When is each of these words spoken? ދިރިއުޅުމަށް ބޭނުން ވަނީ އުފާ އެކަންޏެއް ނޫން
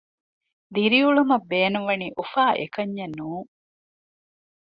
ދިރިއުޅުމަށް 0.73 1.47
ބޭނުން 1.49 1.87
ވަނީ 1.89 2.07
އުފާ 2.17 2.43
އެކަންޏެއް 2.59 3.15
ނޫން 3.17 3.49